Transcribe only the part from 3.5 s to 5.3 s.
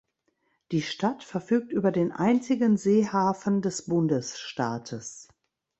des Bundesstaates.